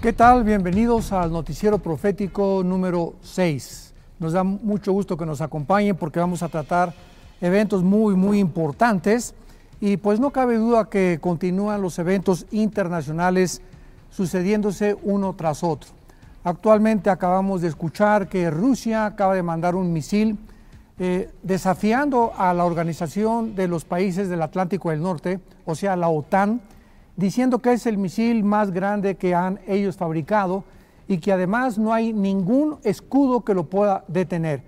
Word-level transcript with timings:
¿Qué 0.00 0.14
tal? 0.14 0.44
Bienvenidos 0.44 1.12
al 1.12 1.30
noticiero 1.30 1.76
profético 1.76 2.62
número 2.64 3.16
6. 3.20 3.92
Nos 4.18 4.32
da 4.32 4.42
mucho 4.42 4.92
gusto 4.92 5.14
que 5.14 5.26
nos 5.26 5.42
acompañen 5.42 5.94
porque 5.94 6.18
vamos 6.18 6.42
a 6.42 6.48
tratar 6.48 6.94
eventos 7.38 7.82
muy, 7.82 8.14
muy 8.14 8.38
importantes 8.38 9.34
y 9.78 9.98
pues 9.98 10.18
no 10.18 10.30
cabe 10.30 10.56
duda 10.56 10.88
que 10.88 11.18
continúan 11.20 11.82
los 11.82 11.98
eventos 11.98 12.46
internacionales 12.50 13.60
sucediéndose 14.08 14.96
uno 15.02 15.34
tras 15.34 15.62
otro. 15.62 15.90
Actualmente 16.44 17.10
acabamos 17.10 17.60
de 17.60 17.68
escuchar 17.68 18.30
que 18.30 18.50
Rusia 18.50 19.04
acaba 19.04 19.34
de 19.34 19.42
mandar 19.42 19.74
un 19.74 19.92
misil 19.92 20.38
eh, 20.98 21.30
desafiando 21.42 22.32
a 22.38 22.54
la 22.54 22.64
Organización 22.64 23.54
de 23.54 23.68
los 23.68 23.84
Países 23.84 24.30
del 24.30 24.40
Atlántico 24.40 24.88
del 24.88 25.02
Norte, 25.02 25.40
o 25.66 25.74
sea, 25.74 25.94
la 25.94 26.08
OTAN, 26.08 26.62
diciendo 27.20 27.58
que 27.58 27.74
es 27.74 27.86
el 27.86 27.98
misil 27.98 28.42
más 28.44 28.70
grande 28.70 29.16
que 29.16 29.34
han 29.34 29.60
ellos 29.66 29.96
fabricado 29.96 30.64
y 31.06 31.18
que 31.18 31.32
además 31.32 31.78
no 31.78 31.92
hay 31.92 32.14
ningún 32.14 32.78
escudo 32.82 33.44
que 33.44 33.52
lo 33.52 33.68
pueda 33.68 34.04
detener 34.08 34.62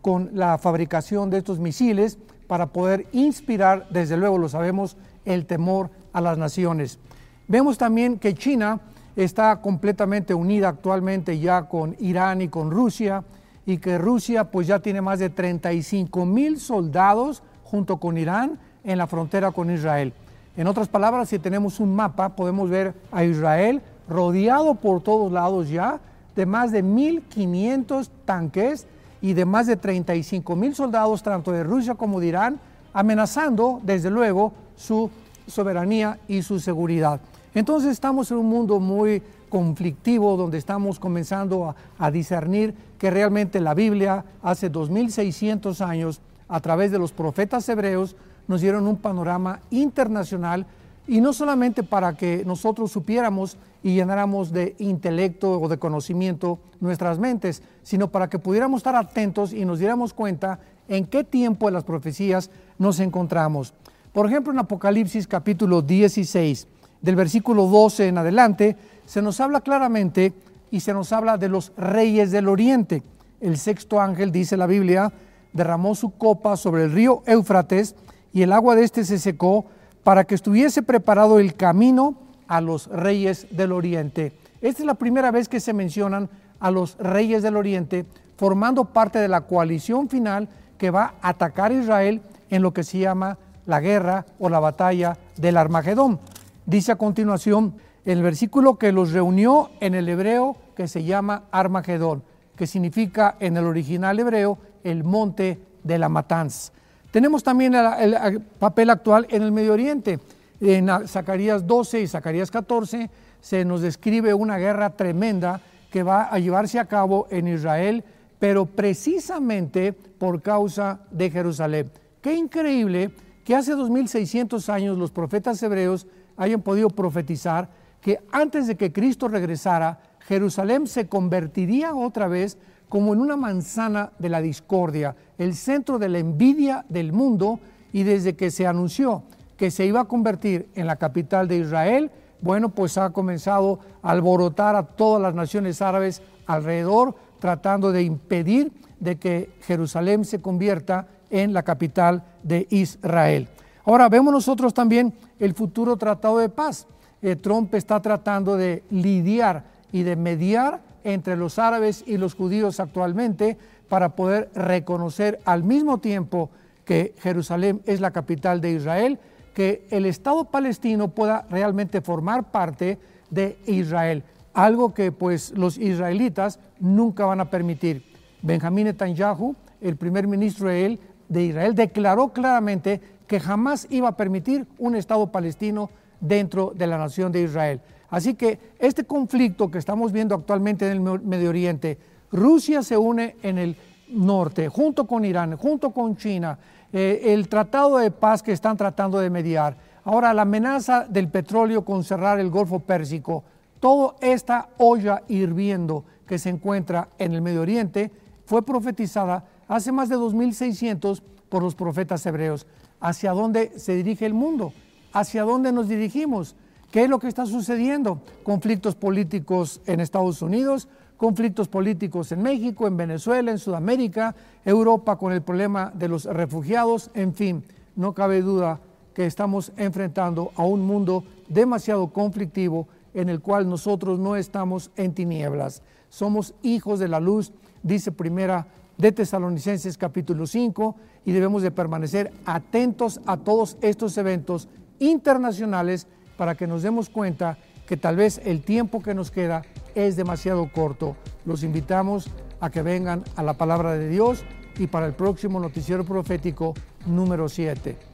con 0.00 0.30
la 0.34 0.58
fabricación 0.58 1.30
de 1.30 1.38
estos 1.38 1.60
misiles 1.60 2.18
para 2.48 2.66
poder 2.66 3.06
inspirar, 3.12 3.86
desde 3.90 4.16
luego 4.16 4.36
lo 4.36 4.48
sabemos, 4.48 4.96
el 5.24 5.46
temor 5.46 5.90
a 6.12 6.20
las 6.20 6.36
naciones. 6.38 6.98
Vemos 7.46 7.78
también 7.78 8.18
que 8.18 8.34
China 8.34 8.80
está 9.14 9.60
completamente 9.60 10.34
unida 10.34 10.70
actualmente 10.70 11.38
ya 11.38 11.68
con 11.68 11.94
Irán 12.00 12.42
y 12.42 12.48
con 12.48 12.72
Rusia 12.72 13.22
y 13.64 13.78
que 13.78 13.96
Rusia 13.96 14.50
pues 14.50 14.66
ya 14.66 14.80
tiene 14.80 15.00
más 15.00 15.20
de 15.20 15.30
35 15.30 16.26
mil 16.26 16.58
soldados 16.58 17.44
junto 17.62 17.98
con 17.98 18.18
Irán 18.18 18.58
en 18.82 18.98
la 18.98 19.06
frontera 19.06 19.52
con 19.52 19.70
Israel. 19.70 20.12
En 20.56 20.66
otras 20.66 20.88
palabras, 20.88 21.30
si 21.30 21.38
tenemos 21.38 21.80
un 21.80 21.94
mapa, 21.94 22.30
podemos 22.30 22.68
ver 22.68 22.94
a 23.10 23.24
Israel 23.24 23.80
rodeado 24.08 24.74
por 24.74 25.02
todos 25.02 25.32
lados 25.32 25.70
ya 25.70 25.98
de 26.36 26.44
más 26.44 26.72
de 26.72 26.84
1.500 26.84 28.08
tanques 28.24 28.86
y 29.22 29.32
de 29.32 29.44
más 29.44 29.66
de 29.66 29.76
35 29.76 30.54
mil 30.56 30.74
soldados, 30.74 31.22
tanto 31.22 31.52
de 31.52 31.62
Rusia 31.62 31.94
como 31.94 32.20
de 32.20 32.26
Irán, 32.26 32.60
amenazando, 32.92 33.80
desde 33.82 34.10
luego, 34.10 34.52
su 34.76 35.10
soberanía 35.46 36.18
y 36.28 36.42
su 36.42 36.60
seguridad. 36.60 37.20
Entonces 37.54 37.92
estamos 37.92 38.30
en 38.30 38.38
un 38.38 38.48
mundo 38.48 38.80
muy 38.80 39.22
conflictivo 39.48 40.36
donde 40.36 40.58
estamos 40.58 40.98
comenzando 40.98 41.66
a, 41.66 41.76
a 41.98 42.10
discernir 42.10 42.74
que 42.98 43.10
realmente 43.10 43.60
la 43.60 43.74
Biblia 43.74 44.24
hace 44.42 44.68
2600 44.68 45.80
años, 45.80 46.20
a 46.48 46.60
través 46.60 46.90
de 46.90 46.98
los 46.98 47.12
profetas 47.12 47.66
hebreos, 47.68 48.16
nos 48.48 48.60
dieron 48.60 48.86
un 48.86 48.96
panorama 48.96 49.60
internacional 49.70 50.66
y 51.06 51.20
no 51.20 51.32
solamente 51.32 51.82
para 51.82 52.16
que 52.16 52.44
nosotros 52.44 52.92
supiéramos 52.92 53.56
y 53.82 53.94
llenáramos 53.94 54.52
de 54.52 54.76
intelecto 54.78 55.60
o 55.60 55.68
de 55.68 55.78
conocimiento 55.78 56.58
nuestras 56.80 57.18
mentes, 57.18 57.62
sino 57.82 58.08
para 58.08 58.28
que 58.28 58.38
pudiéramos 58.38 58.78
estar 58.78 58.94
atentos 58.94 59.52
y 59.52 59.64
nos 59.64 59.78
diéramos 59.78 60.14
cuenta 60.14 60.60
en 60.88 61.06
qué 61.06 61.24
tiempo 61.24 61.66
de 61.66 61.72
las 61.72 61.84
profecías 61.84 62.50
nos 62.78 63.00
encontramos. 63.00 63.74
Por 64.12 64.26
ejemplo, 64.26 64.52
en 64.52 64.58
Apocalipsis 64.58 65.26
capítulo 65.26 65.82
16, 65.82 66.68
del 67.00 67.16
versículo 67.16 67.66
12 67.66 68.08
en 68.08 68.18
adelante, 68.18 68.76
se 69.06 69.22
nos 69.22 69.40
habla 69.40 69.60
claramente 69.60 70.32
y 70.70 70.80
se 70.80 70.92
nos 70.92 71.12
habla 71.12 71.36
de 71.36 71.48
los 71.48 71.72
reyes 71.76 72.30
del 72.30 72.48
oriente. 72.48 73.02
El 73.40 73.58
sexto 73.58 74.00
ángel, 74.00 74.30
dice 74.30 74.56
la 74.56 74.66
Biblia, 74.66 75.12
derramó 75.52 75.94
su 75.94 76.10
copa 76.10 76.56
sobre 76.56 76.84
el 76.84 76.92
río 76.92 77.22
Éufrates 77.26 77.96
y 78.32 78.42
el 78.42 78.52
agua 78.52 78.76
de 78.76 78.84
éste 78.84 79.04
se 79.04 79.18
secó 79.18 79.66
para 80.04 80.24
que 80.24 80.34
estuviese 80.34 80.82
preparado 80.82 81.38
el 81.38 81.54
camino 81.54 82.16
a 82.48 82.60
los 82.60 82.88
reyes 82.88 83.46
del 83.50 83.72
oriente. 83.72 84.32
Esta 84.60 84.82
es 84.82 84.86
la 84.86 84.94
primera 84.94 85.30
vez 85.30 85.48
que 85.48 85.60
se 85.60 85.72
mencionan 85.72 86.28
a 86.60 86.70
los 86.70 86.96
reyes 86.98 87.42
del 87.42 87.56
oriente 87.56 88.06
formando 88.36 88.86
parte 88.86 89.18
de 89.18 89.28
la 89.28 89.42
coalición 89.42 90.08
final 90.08 90.48
que 90.78 90.90
va 90.90 91.14
a 91.22 91.28
atacar 91.28 91.70
a 91.70 91.74
Israel 91.74 92.22
en 92.50 92.62
lo 92.62 92.72
que 92.72 92.82
se 92.82 92.98
llama 92.98 93.38
la 93.66 93.80
guerra 93.80 94.26
o 94.38 94.48
la 94.48 94.58
batalla 94.58 95.16
del 95.36 95.56
Armagedón. 95.56 96.18
Dice 96.66 96.92
a 96.92 96.96
continuación 96.96 97.74
el 98.04 98.22
versículo 98.22 98.78
que 98.78 98.90
los 98.90 99.12
reunió 99.12 99.70
en 99.80 99.94
el 99.94 100.08
hebreo 100.08 100.56
que 100.74 100.88
se 100.88 101.04
llama 101.04 101.44
Armagedón, 101.52 102.24
que 102.56 102.66
significa 102.66 103.36
en 103.38 103.56
el 103.56 103.64
original 103.64 104.18
hebreo 104.18 104.58
el 104.82 105.04
monte 105.04 105.60
de 105.84 105.98
la 105.98 106.08
matanza. 106.08 106.72
Tenemos 107.12 107.42
también 107.42 107.74
el, 107.74 108.40
papel 108.58 108.88
actual 108.88 109.26
en 109.28 109.42
el 109.42 109.52
Medio 109.52 109.74
Oriente. 109.74 110.18
En 110.60 110.88
Zacarías 111.06 111.66
12 111.66 112.00
y 112.00 112.06
Zacarías 112.08 112.50
14 112.50 113.10
se 113.38 113.64
nos 113.66 113.82
describe 113.82 114.32
una 114.32 114.56
guerra 114.56 114.96
tremenda 114.96 115.60
que 115.90 116.02
va 116.02 116.24
a 116.24 116.38
llevarse 116.38 116.78
a 116.78 116.86
cabo 116.86 117.26
en 117.30 117.48
Israel, 117.48 118.02
pero 118.38 118.64
precisamente 118.64 119.92
por 119.92 120.40
causa 120.40 121.00
de 121.10 121.30
Jerusalén. 121.30 121.92
Qué 122.22 122.34
increíble 122.34 123.10
que 123.44 123.54
hace 123.54 123.72
2600 123.72 124.70
años 124.70 124.96
los 124.96 125.10
profetas 125.10 125.62
hebreos 125.62 126.06
hayan 126.38 126.62
podido 126.62 126.88
profetizar 126.88 127.68
que 128.00 128.20
antes 128.32 128.66
de 128.66 128.76
que 128.76 128.90
Cristo 128.90 129.28
regresara, 129.28 130.00
Jerusalén 130.20 130.86
se 130.86 131.08
convertiría 131.08 131.94
otra 131.94 132.26
vez 132.26 132.56
como 132.92 133.14
en 133.14 133.20
una 133.20 133.38
manzana 133.38 134.12
de 134.18 134.28
la 134.28 134.42
discordia, 134.42 135.16
el 135.38 135.54
centro 135.54 135.98
de 135.98 136.10
la 136.10 136.18
envidia 136.18 136.84
del 136.90 137.14
mundo, 137.14 137.58
y 137.90 138.02
desde 138.02 138.36
que 138.36 138.50
se 138.50 138.66
anunció 138.66 139.22
que 139.56 139.70
se 139.70 139.86
iba 139.86 140.00
a 140.00 140.04
convertir 140.04 140.68
en 140.74 140.86
la 140.86 140.96
capital 140.96 141.48
de 141.48 141.56
Israel, 141.56 142.10
bueno, 142.42 142.68
pues 142.68 142.98
ha 142.98 143.08
comenzado 143.08 143.78
a 144.02 144.10
alborotar 144.10 144.76
a 144.76 144.82
todas 144.82 145.22
las 145.22 145.34
naciones 145.34 145.80
árabes 145.80 146.20
alrededor, 146.44 147.14
tratando 147.38 147.92
de 147.92 148.02
impedir 148.02 148.70
de 149.00 149.16
que 149.16 149.48
Jerusalén 149.62 150.26
se 150.26 150.42
convierta 150.42 151.08
en 151.30 151.54
la 151.54 151.62
capital 151.62 152.22
de 152.42 152.66
Israel. 152.68 153.48
Ahora 153.86 154.10
vemos 154.10 154.34
nosotros 154.34 154.74
también 154.74 155.14
el 155.38 155.54
futuro 155.54 155.96
tratado 155.96 156.36
de 156.36 156.50
paz. 156.50 156.86
Eh, 157.22 157.36
Trump 157.36 157.74
está 157.74 158.02
tratando 158.02 158.58
de 158.58 158.84
lidiar 158.90 159.64
y 159.92 160.02
de 160.02 160.14
mediar 160.14 160.91
entre 161.04 161.36
los 161.36 161.58
árabes 161.58 162.04
y 162.06 162.16
los 162.16 162.34
judíos 162.34 162.80
actualmente 162.80 163.56
para 163.88 164.10
poder 164.10 164.50
reconocer 164.54 165.40
al 165.44 165.64
mismo 165.64 165.98
tiempo 165.98 166.50
que 166.84 167.14
Jerusalén 167.18 167.82
es 167.86 168.00
la 168.00 168.10
capital 168.10 168.60
de 168.60 168.72
Israel, 168.72 169.18
que 169.54 169.86
el 169.90 170.06
Estado 170.06 170.44
palestino 170.44 171.08
pueda 171.08 171.46
realmente 171.50 172.00
formar 172.00 172.50
parte 172.50 172.98
de 173.30 173.58
Israel, 173.66 174.24
algo 174.54 174.94
que 174.94 175.12
pues 175.12 175.52
los 175.56 175.78
israelitas 175.78 176.58
nunca 176.80 177.26
van 177.26 177.40
a 177.40 177.50
permitir. 177.50 178.04
Benjamín 178.42 178.84
Netanyahu, 178.84 179.54
el 179.80 179.96
primer 179.96 180.26
ministro 180.26 180.68
de, 180.68 180.98
de 181.28 181.44
Israel, 181.44 181.74
declaró 181.74 182.28
claramente 182.32 183.00
que 183.26 183.40
jamás 183.40 183.86
iba 183.90 184.08
a 184.08 184.16
permitir 184.16 184.66
un 184.78 184.96
Estado 184.96 185.30
palestino 185.30 185.90
dentro 186.20 186.72
de 186.74 186.86
la 186.86 186.98
nación 186.98 187.32
de 187.32 187.42
Israel. 187.42 187.80
Así 188.12 188.34
que 188.34 188.58
este 188.78 189.04
conflicto 189.04 189.70
que 189.70 189.78
estamos 189.78 190.12
viendo 190.12 190.34
actualmente 190.34 190.86
en 190.86 191.06
el 191.08 191.20
Medio 191.22 191.48
Oriente, 191.48 191.98
Rusia 192.30 192.82
se 192.82 192.94
une 192.94 193.36
en 193.42 193.56
el 193.56 193.74
norte, 194.08 194.68
junto 194.68 195.06
con 195.06 195.24
Irán, 195.24 195.56
junto 195.56 195.92
con 195.92 196.14
China, 196.18 196.58
eh, 196.92 197.22
el 197.32 197.48
tratado 197.48 197.96
de 197.96 198.10
paz 198.10 198.42
que 198.42 198.52
están 198.52 198.76
tratando 198.76 199.18
de 199.18 199.30
mediar, 199.30 199.78
ahora 200.04 200.34
la 200.34 200.42
amenaza 200.42 201.06
del 201.08 201.28
petróleo 201.28 201.86
con 201.86 202.04
cerrar 202.04 202.38
el 202.38 202.50
Golfo 202.50 202.80
Pérsico, 202.80 203.44
toda 203.80 204.14
esta 204.20 204.68
olla 204.76 205.22
hirviendo 205.28 206.04
que 206.26 206.38
se 206.38 206.50
encuentra 206.50 207.08
en 207.18 207.32
el 207.32 207.40
Medio 207.40 207.62
Oriente 207.62 208.10
fue 208.44 208.62
profetizada 208.62 209.46
hace 209.68 209.90
más 209.90 210.10
de 210.10 210.16
2600 210.16 211.22
por 211.48 211.62
los 211.62 211.74
profetas 211.74 212.26
hebreos. 212.26 212.66
¿Hacia 213.00 213.32
dónde 213.32 213.72
se 213.76 213.94
dirige 213.94 214.26
el 214.26 214.34
mundo? 214.34 214.74
¿Hacia 215.14 215.44
dónde 215.44 215.72
nos 215.72 215.88
dirigimos? 215.88 216.56
¿Qué 216.92 217.04
es 217.04 217.08
lo 217.08 217.18
que 217.18 217.26
está 217.26 217.46
sucediendo? 217.46 218.20
Conflictos 218.42 218.96
políticos 218.96 219.80
en 219.86 220.00
Estados 220.00 220.42
Unidos, 220.42 220.88
conflictos 221.16 221.66
políticos 221.66 222.32
en 222.32 222.42
México, 222.42 222.86
en 222.86 222.98
Venezuela, 222.98 223.50
en 223.50 223.58
Sudamérica, 223.58 224.36
Europa 224.62 225.16
con 225.16 225.32
el 225.32 225.40
problema 225.40 225.90
de 225.94 226.08
los 226.08 226.26
refugiados, 226.26 227.10
en 227.14 227.32
fin, 227.32 227.64
no 227.96 228.12
cabe 228.12 228.42
duda 228.42 228.78
que 229.14 229.24
estamos 229.24 229.72
enfrentando 229.78 230.52
a 230.54 230.64
un 230.64 230.82
mundo 230.82 231.24
demasiado 231.48 232.08
conflictivo 232.08 232.86
en 233.14 233.30
el 233.30 233.40
cual 233.40 233.70
nosotros 233.70 234.18
no 234.18 234.36
estamos 234.36 234.90
en 234.96 235.14
tinieblas. 235.14 235.82
Somos 236.10 236.52
hijos 236.62 236.98
de 236.98 237.08
la 237.08 237.20
luz, 237.20 237.54
dice 237.82 238.12
primera 238.12 238.66
de 238.98 239.12
Tesalonicenses 239.12 239.96
capítulo 239.96 240.46
5, 240.46 240.94
y 241.24 241.32
debemos 241.32 241.62
de 241.62 241.70
permanecer 241.70 242.30
atentos 242.44 243.18
a 243.24 243.38
todos 243.38 243.78
estos 243.80 244.18
eventos 244.18 244.68
internacionales 244.98 246.06
para 246.42 246.56
que 246.56 246.66
nos 246.66 246.82
demos 246.82 247.08
cuenta 247.08 247.56
que 247.86 247.96
tal 247.96 248.16
vez 248.16 248.40
el 248.44 248.62
tiempo 248.62 249.00
que 249.00 249.14
nos 249.14 249.30
queda 249.30 249.62
es 249.94 250.16
demasiado 250.16 250.68
corto. 250.72 251.14
Los 251.44 251.62
invitamos 251.62 252.28
a 252.58 252.68
que 252.68 252.82
vengan 252.82 253.22
a 253.36 253.44
la 253.44 253.52
palabra 253.52 253.92
de 253.92 254.08
Dios 254.08 254.44
y 254.76 254.88
para 254.88 255.06
el 255.06 255.12
próximo 255.12 255.60
noticiero 255.60 256.04
profético 256.04 256.74
número 257.06 257.48
7. 257.48 258.11